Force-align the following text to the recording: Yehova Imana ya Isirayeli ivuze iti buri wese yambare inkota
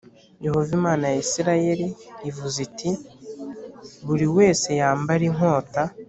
Yehova 0.45 0.71
Imana 0.79 1.05
ya 1.13 1.17
Isirayeli 1.25 1.87
ivuze 2.29 2.57
iti 2.67 2.89
buri 4.05 4.25
wese 4.37 4.67
yambare 4.79 5.23
inkota 5.31 5.81